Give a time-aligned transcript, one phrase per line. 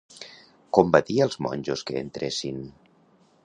[0.77, 2.61] Com va dir als monjos que entressin?